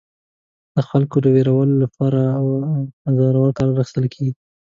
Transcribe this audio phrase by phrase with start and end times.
[0.75, 2.21] د خلکو د ویرولو لپاره
[3.07, 4.05] اوزارو کار اخیستل.